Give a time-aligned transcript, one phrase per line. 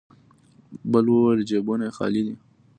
[0.91, 2.35] بل وويل: جيبونه يې خالي دی.